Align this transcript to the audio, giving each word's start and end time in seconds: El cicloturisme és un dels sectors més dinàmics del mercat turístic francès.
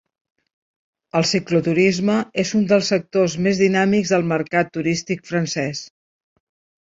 El 1.19 1.25
cicloturisme 1.31 2.15
és 2.43 2.53
un 2.59 2.63
dels 2.71 2.89
sectors 2.93 3.35
més 3.47 3.61
dinàmics 3.65 4.13
del 4.15 4.25
mercat 4.33 4.75
turístic 4.79 5.21
francès. 5.33 5.83